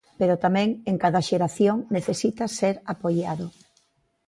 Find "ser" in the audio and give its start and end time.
2.59-2.75